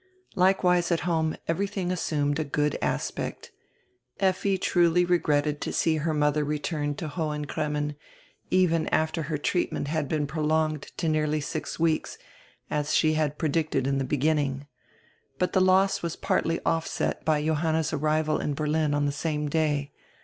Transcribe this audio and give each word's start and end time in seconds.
Likewise 0.33 0.91
at 0.91 1.01
home 1.01 1.35
everything 1.47 1.91
assumed 1.91 2.39
a 2.39 2.43
good 2.43 2.75
aspect. 2.81 3.51
Effi 4.19 4.57
truly 4.57 5.05
regretted 5.05 5.61
to 5.61 5.71
see 5.71 5.97
her 5.97 6.11
modier 6.11 6.43
return 6.43 6.95
to 6.95 7.07
Hohen 7.07 7.45
Cremmen, 7.45 7.95
even 8.49 8.87
after 8.87 9.21
her 9.21 9.37
treatment 9.37 9.89
had 9.89 10.09
been 10.09 10.25
prolonged 10.25 10.81
to 10.97 11.07
nearly 11.07 11.39
six 11.39 11.79
weeks, 11.79 12.17
as 12.67 12.95
she 12.95 13.13
had 13.13 13.37
predicted 13.37 13.85
in 13.85 13.99
the 13.99 14.03
beginning. 14.03 14.65
But 15.37 15.53
die 15.53 15.59
loss 15.61 16.01
was 16.01 16.15
partly 16.15 16.59
offset 16.65 17.23
by 17.23 17.45
Johanna's 17.45 17.93
arrival 17.93 18.39
in 18.39 18.55
Ber 18.55 18.65
lin 18.65 18.95
on 18.95 19.05
die 19.05 19.11
same 19.11 19.49
day. 19.49 19.91